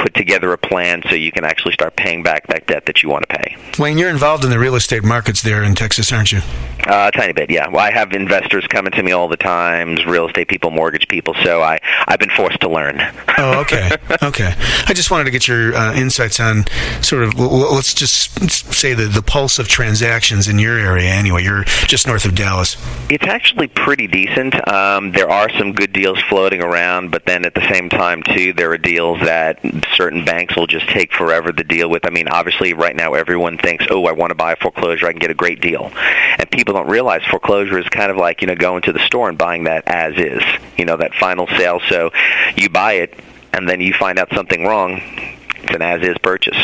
put 0.04 0.14
together 0.14 0.52
a 0.52 0.58
plan 0.58 1.02
so 1.10 1.16
you 1.16 1.32
can 1.32 1.46
actually 1.46 1.72
start 1.72 1.96
paying 1.96 2.24
back 2.24 2.46
that 2.48 2.68
debt 2.68 2.86
that 2.88 3.02
you 3.02 3.10
want 3.10 3.28
to 3.28 3.38
pay. 3.38 3.56
Wayne, 3.80 3.98
you're 3.98 4.10
involved 4.10 4.44
in 4.44 4.50
the 4.50 4.60
real 4.60 4.76
estate 4.76 5.02
markets 5.02 5.42
there 5.42 5.64
in 5.64 5.76
Texas, 5.76 6.12
aren't 6.12 6.34
you? 6.34 6.42
Uh, 6.86 7.10
a 7.14 7.18
tiny 7.18 7.32
bit, 7.32 7.50
yeah. 7.50 7.70
Well, 7.70 7.80
I 7.80 7.92
have 7.92 8.12
investors 8.12 8.68
coming 8.68 8.92
to 8.92 9.04
me 9.04 9.14
all 9.14 9.30
the 9.30 9.38
time, 9.38 9.96
real 10.06 10.28
estate 10.28 10.50
people, 10.50 10.70
mortgage 10.70 11.08
people. 11.08 11.34
So 11.42 11.62
I 11.62 11.80
I've 12.06 12.20
been 12.20 12.30
forced 12.32 12.60
to 12.62 12.70
learn. 12.70 13.00
oh, 13.38 13.62
okay, 13.62 13.92
okay. 14.22 14.54
I 14.88 14.94
just 14.94 15.10
wanted 15.10 15.24
to 15.26 15.32
get 15.32 15.48
your 15.48 15.74
uh, 15.74 15.94
insights 15.94 16.42
on 16.42 16.66
sort 17.02 17.24
of 17.24 17.40
let's 17.40 17.94
just 17.94 18.52
say 18.74 18.94
the 18.94 19.06
the 19.06 19.22
pulse 19.22 19.60
of 19.60 19.70
transactions 19.70 20.50
in 20.50 20.60
your 20.60 20.78
area. 20.78 21.10
Anyway, 21.10 21.44
you're 21.44 21.64
just 21.88 22.06
north 22.06 22.26
of 22.26 22.36
Dallas. 22.36 22.76
It's 23.10 23.28
actually 23.28 23.68
pretty 23.68 24.08
decent. 24.08 24.56
Um, 24.68 25.14
there 25.14 25.30
are 25.30 25.50
some 25.58 25.72
good 25.72 25.94
deals 25.94 26.20
floating 26.28 26.62
around, 26.62 27.12
but 27.12 27.26
then 27.26 27.46
at 27.46 27.56
the 27.56 27.66
same 27.72 27.88
time 27.88 28.24
too, 28.24 28.52
there 28.52 28.72
are 28.72 28.78
deals 28.78 29.22
that 29.22 29.64
certain 29.96 30.26
banks 30.26 30.56
will 30.56 30.68
just 30.68 30.88
take 30.90 31.12
forever 31.14 31.52
to 31.52 31.64
deal 31.64 31.90
with. 31.90 32.06
I 32.06 32.10
mean, 32.10 32.28
obviously, 32.28 32.74
right 32.74 32.96
now 32.96 33.14
everyone 33.14 33.58
thinks, 33.58 33.86
"Oh, 33.90 34.06
I 34.06 34.12
want 34.12 34.32
to 34.32 34.36
buy 34.36 34.54
a 34.54 34.56
foreclosure. 34.56 35.08
I 35.08 35.12
can 35.12 35.20
get 35.20 35.32
a 35.32 35.36
great 35.36 35.62
deal," 35.62 35.92
and 36.38 36.50
people 36.52 36.74
don't 36.74 36.88
realize 36.88 37.22
foreclosure 37.30 37.78
is 37.78 37.88
kind 37.90 38.12
of 38.12 38.18
like 38.18 38.42
you 38.42 38.48
know 38.48 38.56
going 38.56 38.82
to 38.84 38.94
the 38.94 39.06
store 39.06 39.30
and 39.30 39.38
buying 39.38 39.66
that 39.66 39.84
as 39.88 40.16
is. 40.18 40.44
You 40.78 40.86
know, 40.86 40.98
that 40.98 41.14
final 41.16 41.48
sale. 41.58 41.80
So 41.90 42.12
you 42.56 42.70
buy 42.70 42.94
it, 42.94 43.20
and 43.54 43.70
then 43.70 43.82
you 43.82 43.94
find 43.94 44.20
out 44.20 44.30
something 44.34 44.66
wrong. 44.66 45.02
It's 45.64 45.74
an 45.74 45.82
as-is 45.82 46.18
purchase. 46.18 46.58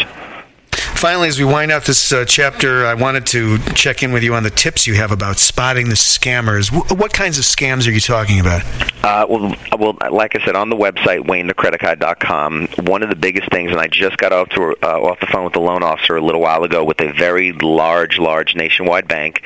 Finally, 0.99 1.29
as 1.29 1.39
we 1.39 1.45
wind 1.45 1.71
out 1.71 1.85
this 1.85 2.11
uh, 2.11 2.25
chapter, 2.25 2.85
I 2.85 2.93
wanted 2.93 3.25
to 3.27 3.57
check 3.73 4.03
in 4.03 4.11
with 4.11 4.21
you 4.21 4.33
on 4.33 4.43
the 4.43 4.49
tips 4.49 4.85
you 4.85 4.95
have 4.95 5.13
about 5.13 5.37
spotting 5.37 5.87
the 5.87 5.95
scammers. 5.95 6.73
W- 6.73 6.93
what 7.01 7.13
kinds 7.13 7.37
of 7.37 7.45
scams 7.45 7.87
are 7.87 7.91
you 7.91 8.01
talking 8.01 8.37
about? 8.41 8.65
Uh, 9.01 9.25
well, 9.29 9.55
well, 9.79 9.97
like 10.11 10.35
I 10.35 10.43
said, 10.43 10.57
on 10.57 10.69
the 10.69 10.75
website 10.75 11.21
WayneTheCreditGuy.com, 11.21 12.67
one 12.85 13.01
of 13.01 13.09
the 13.09 13.15
biggest 13.15 13.49
things, 13.49 13.71
and 13.71 13.79
I 13.79 13.87
just 13.87 14.17
got 14.17 14.33
off 14.33 14.49
to 14.49 14.75
uh, 14.83 14.99
off 14.99 15.21
the 15.21 15.27
phone 15.27 15.45
with 15.45 15.53
the 15.53 15.61
loan 15.61 15.83
officer 15.83 16.17
a 16.17 16.21
little 16.21 16.41
while 16.41 16.65
ago 16.65 16.83
with 16.83 16.99
a 16.99 17.13
very 17.13 17.53
large, 17.53 18.19
large 18.19 18.55
nationwide 18.55 19.07
bank, 19.07 19.41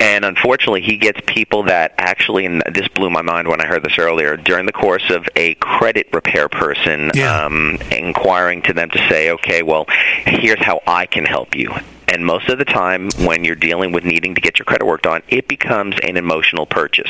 and 0.00 0.24
unfortunately, 0.24 0.82
he 0.82 0.96
gets 0.96 1.20
people 1.26 1.64
that 1.64 1.94
actually, 1.98 2.46
and 2.46 2.62
this 2.72 2.86
blew 2.88 3.10
my 3.10 3.22
mind 3.22 3.48
when 3.48 3.60
I 3.60 3.66
heard 3.66 3.82
this 3.82 3.98
earlier, 3.98 4.36
during 4.36 4.66
the 4.66 4.72
course 4.72 5.10
of 5.10 5.26
a 5.34 5.54
credit 5.54 6.08
repair 6.12 6.48
person 6.48 7.10
yeah. 7.14 7.44
um, 7.44 7.78
inquiring 7.90 8.62
to 8.62 8.72
them 8.72 8.90
to 8.90 8.98
say, 9.08 9.30
okay, 9.32 9.62
well, 9.62 9.86
here's 10.24 10.60
how 10.68 10.82
I 10.86 11.06
can 11.06 11.24
help 11.24 11.54
you. 11.54 11.74
And 12.08 12.26
most 12.26 12.50
of 12.50 12.58
the 12.58 12.66
time, 12.66 13.08
when 13.20 13.42
you're 13.42 13.54
dealing 13.54 13.90
with 13.90 14.04
needing 14.04 14.34
to 14.34 14.40
get 14.42 14.58
your 14.58 14.66
credit 14.66 14.84
worked 14.84 15.06
on, 15.06 15.22
it 15.26 15.48
becomes 15.48 15.96
an 16.02 16.18
emotional 16.18 16.66
purchase 16.66 17.08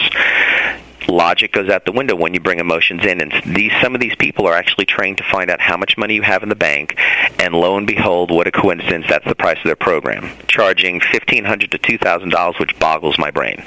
logic 1.07 1.53
goes 1.53 1.69
out 1.69 1.85
the 1.85 1.93
window 1.93 2.17
when 2.17 2.35
you 2.35 2.41
bring 2.41 2.59
emotions 2.59 3.05
in. 3.05 3.21
And 3.21 3.33
these 3.55 3.73
some 3.83 3.95
of 3.95 4.01
these 4.01 4.15
people 4.17 4.47
are 4.47 4.55
actually 4.55 4.87
trained 4.87 5.19
to 5.19 5.25
find 5.25 5.51
out 5.51 5.61
how 5.61 5.77
much 5.77 5.97
money 5.97 6.15
you 6.15 6.23
have 6.23 6.43
in 6.43 6.49
the 6.49 6.57
bank, 6.57 6.99
and 7.39 7.55
lo 7.55 7.77
and 7.77 7.87
behold, 7.87 8.31
what 8.31 8.47
a 8.47 8.51
coincidence! 8.51 9.07
That's 9.09 9.27
the 9.27 9.35
price 9.35 9.59
of 9.59 9.65
their 9.65 9.77
program, 9.77 10.31
charging 10.49 11.01
fifteen 11.01 11.45
hundred 11.45 11.71
to 11.73 11.79
two 11.79 11.99
thousand 11.99 12.31
dollars, 12.31 12.59
which 12.59 12.79
boggles 12.79 13.19
my 13.19 13.31
brain. 13.31 13.63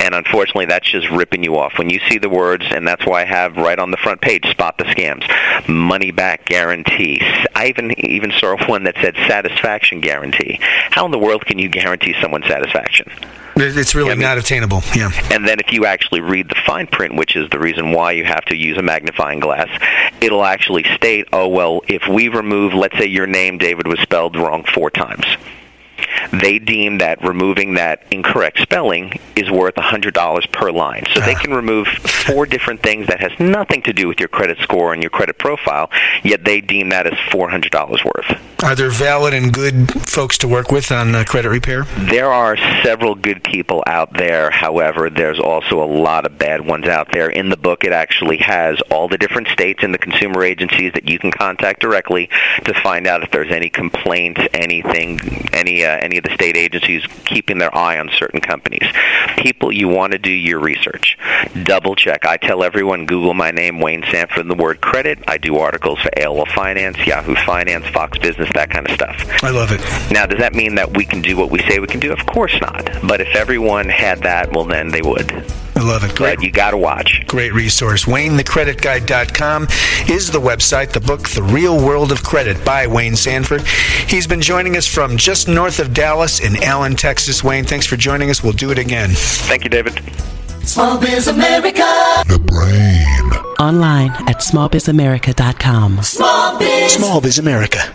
And 0.00 0.14
unfortunately, 0.14 0.66
that's 0.66 0.90
just 0.90 1.10
ripping 1.10 1.42
you 1.42 1.56
off 1.58 1.78
when 1.78 1.90
you 1.90 2.00
see 2.08 2.18
the 2.18 2.28
words, 2.28 2.64
and 2.70 2.86
that's 2.86 3.04
why 3.06 3.22
I 3.22 3.24
have 3.24 3.56
right 3.56 3.78
on 3.78 3.90
the 3.90 3.96
front 3.96 4.20
page, 4.20 4.44
"Spot 4.50 4.76
the 4.78 4.84
scams," 4.84 5.68
money 5.68 6.10
back 6.10 6.44
guarantee. 6.46 7.20
I 7.54 7.66
even 7.68 7.92
even 8.04 8.32
saw 8.32 8.54
one 8.66 8.84
that 8.84 8.94
said 9.00 9.16
satisfaction 9.28 10.00
guarantee. 10.00 10.58
How 10.90 11.04
in 11.04 11.10
the 11.10 11.18
world 11.18 11.46
can 11.46 11.58
you 11.58 11.68
guarantee 11.68 12.14
someone 12.20 12.42
satisfaction? 12.42 13.10
It's 13.56 13.94
really 13.94 14.16
not 14.16 14.36
attainable. 14.36 14.82
Yeah. 14.94 15.10
And 15.30 15.46
then 15.46 15.60
if 15.60 15.72
you 15.72 15.86
actually 15.86 16.20
read 16.20 16.48
the 16.48 16.53
fine 16.66 16.86
print, 16.86 17.16
which 17.16 17.36
is 17.36 17.48
the 17.50 17.58
reason 17.58 17.92
why 17.92 18.12
you 18.12 18.24
have 18.24 18.44
to 18.46 18.56
use 18.56 18.76
a 18.78 18.82
magnifying 18.82 19.40
glass, 19.40 19.68
it'll 20.20 20.44
actually 20.44 20.84
state, 20.94 21.28
oh 21.32 21.48
well, 21.48 21.82
if 21.88 22.06
we 22.08 22.28
remove, 22.28 22.74
let's 22.74 22.96
say 22.98 23.06
your 23.06 23.26
name, 23.26 23.58
David, 23.58 23.86
was 23.86 24.00
spelled 24.00 24.36
wrong 24.36 24.64
four 24.64 24.90
times. 24.90 25.24
they 26.32 26.58
deem 26.58 26.98
that 26.98 27.22
removing 27.24 27.74
that 27.74 28.04
incorrect 28.10 28.58
spelling 28.60 29.18
is 29.36 29.50
worth 29.50 29.74
$100 29.74 30.52
per 30.52 30.70
line. 30.70 31.04
So 31.14 31.20
they 31.20 31.34
ah. 31.34 31.38
can 31.38 31.54
remove 31.54 31.86
four 31.88 32.46
different 32.46 32.82
things 32.82 33.06
that 33.08 33.20
has 33.20 33.32
nothing 33.38 33.82
to 33.82 33.92
do 33.92 34.08
with 34.08 34.18
your 34.18 34.28
credit 34.28 34.58
score 34.58 34.92
and 34.92 35.02
your 35.02 35.10
credit 35.10 35.38
profile, 35.38 35.90
yet 36.22 36.44
they 36.44 36.60
deem 36.60 36.90
that 36.90 37.06
as 37.06 37.14
$400 37.30 38.04
worth. 38.04 38.53
Are 38.64 38.74
there 38.74 38.88
valid 38.88 39.34
and 39.34 39.52
good 39.52 39.92
folks 40.08 40.38
to 40.38 40.48
work 40.48 40.72
with 40.72 40.90
on 40.90 41.14
uh, 41.14 41.22
credit 41.24 41.50
repair? 41.50 41.82
There 41.98 42.32
are 42.32 42.56
several 42.82 43.14
good 43.14 43.44
people 43.44 43.84
out 43.86 44.14
there. 44.14 44.50
However, 44.50 45.10
there's 45.10 45.38
also 45.38 45.82
a 45.82 45.84
lot 45.84 46.24
of 46.24 46.38
bad 46.38 46.62
ones 46.62 46.86
out 46.86 47.12
there. 47.12 47.28
In 47.28 47.50
the 47.50 47.58
book, 47.58 47.84
it 47.84 47.92
actually 47.92 48.38
has 48.38 48.80
all 48.90 49.06
the 49.06 49.18
different 49.18 49.48
states 49.48 49.82
and 49.82 49.92
the 49.92 49.98
consumer 49.98 50.42
agencies 50.42 50.94
that 50.94 51.06
you 51.06 51.18
can 51.18 51.30
contact 51.30 51.80
directly 51.80 52.30
to 52.64 52.72
find 52.82 53.06
out 53.06 53.22
if 53.22 53.30
there's 53.30 53.52
any 53.52 53.68
complaints, 53.68 54.40
anything, 54.54 55.20
any 55.52 55.84
uh, 55.84 55.98
any 55.98 56.16
of 56.16 56.24
the 56.24 56.32
state 56.32 56.56
agencies 56.56 57.04
keeping 57.26 57.58
their 57.58 57.76
eye 57.76 57.98
on 57.98 58.08
certain 58.16 58.40
companies. 58.40 58.88
People, 59.36 59.72
you 59.72 59.88
want 59.88 60.12
to 60.12 60.18
do 60.18 60.32
your 60.32 60.58
research. 60.58 61.18
Double 61.64 61.94
check. 61.96 62.24
I 62.24 62.38
tell 62.38 62.64
everyone, 62.64 63.04
Google 63.04 63.34
my 63.34 63.50
name, 63.50 63.78
Wayne 63.78 64.04
Sanford, 64.10 64.38
and 64.38 64.50
the 64.50 64.54
word 64.54 64.80
credit. 64.80 65.18
I 65.28 65.36
do 65.36 65.58
articles 65.58 66.00
for 66.00 66.08
AOL 66.16 66.48
Finance, 66.54 66.96
Yahoo 67.06 67.34
Finance, 67.34 67.86
Fox 67.88 68.16
Business, 68.16 68.48
that 68.54 68.70
kind 68.70 68.88
of 68.88 68.94
stuff. 68.94 69.16
I 69.44 69.50
love 69.50 69.70
it. 69.72 69.80
Now, 70.10 70.26
does 70.26 70.38
that 70.38 70.54
mean 70.54 70.74
that 70.76 70.96
we 70.96 71.04
can 71.04 71.20
do 71.22 71.36
what 71.36 71.50
we 71.50 71.58
say 71.60 71.78
we 71.78 71.86
can 71.86 72.00
do? 72.00 72.12
Of 72.12 72.24
course 72.26 72.58
not. 72.60 72.84
But 73.06 73.20
if 73.20 73.34
everyone 73.34 73.88
had 73.88 74.20
that, 74.22 74.52
well, 74.52 74.64
then 74.64 74.88
they 74.88 75.02
would. 75.02 75.30
I 75.76 75.80
love 75.82 76.04
it. 76.04 76.14
Great. 76.16 76.36
But 76.36 76.44
you 76.44 76.50
got 76.52 76.70
to 76.70 76.76
watch. 76.78 77.22
Great 77.26 77.52
resource. 77.52 78.04
WayneTheCreditGuy.com 78.04 79.64
is 80.08 80.30
the 80.30 80.40
website. 80.40 80.92
The 80.92 81.00
book, 81.00 81.28
The 81.30 81.42
Real 81.42 81.76
World 81.84 82.12
of 82.12 82.22
Credit 82.22 82.64
by 82.64 82.86
Wayne 82.86 83.16
Sanford. 83.16 83.62
He's 84.08 84.26
been 84.26 84.40
joining 84.40 84.76
us 84.76 84.86
from 84.86 85.16
just 85.16 85.48
north 85.48 85.80
of 85.80 85.92
Dallas 85.92 86.40
in 86.40 86.62
Allen, 86.62 86.94
Texas. 86.94 87.42
Wayne, 87.42 87.64
thanks 87.64 87.86
for 87.86 87.96
joining 87.96 88.30
us. 88.30 88.42
We'll 88.42 88.52
do 88.52 88.70
it 88.70 88.78
again. 88.78 89.10
Thank 89.12 89.64
you, 89.64 89.70
David. 89.70 90.00
Small 90.64 90.98
Biz 90.98 91.28
America. 91.28 91.82
The 92.26 92.38
brain. 92.38 93.32
Online 93.60 94.10
at 94.28 94.38
smallbizamerica.com. 94.38 96.02
Small 96.02 96.58
Biz. 96.58 96.92
Small 96.94 97.20
Biz 97.20 97.38
America. 97.38 97.94